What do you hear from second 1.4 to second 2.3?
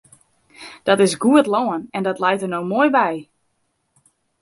lân en dat